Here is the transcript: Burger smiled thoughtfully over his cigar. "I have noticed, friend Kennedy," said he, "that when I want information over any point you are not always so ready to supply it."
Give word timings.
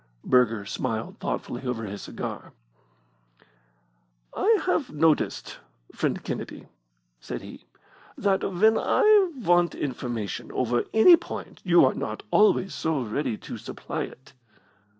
Burger 0.25 0.65
smiled 0.65 1.19
thoughtfully 1.19 1.61
over 1.63 1.83
his 1.83 2.01
cigar. 2.01 2.53
"I 4.35 4.59
have 4.65 4.91
noticed, 4.91 5.59
friend 5.93 6.23
Kennedy," 6.23 6.65
said 7.19 7.43
he, 7.43 7.65
"that 8.17 8.41
when 8.43 8.79
I 8.79 9.31
want 9.35 9.75
information 9.75 10.51
over 10.53 10.85
any 10.91 11.17
point 11.17 11.61
you 11.63 11.85
are 11.85 11.93
not 11.93 12.23
always 12.31 12.73
so 12.73 12.99
ready 13.03 13.37
to 13.37 13.59
supply 13.59 14.05
it." 14.05 14.33